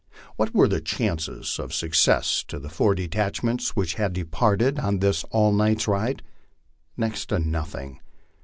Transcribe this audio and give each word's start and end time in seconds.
What 0.35 0.51
were 0.55 0.67
the 0.67 0.81
chances 0.81 1.59
of 1.59 1.75
success 1.75 2.43
to 2.47 2.57
the 2.57 2.69
four 2.71 2.95
detachments 2.95 3.75
which 3.75 3.93
had 4.01 4.13
departed 4.13 4.79
on 4.79 4.97
this 4.97 5.23
all 5.25 5.51
night's 5.51 5.87
ride? 5.87 6.23
Next 6.97 7.27
to 7.27 7.37
nothing. 7.37 7.99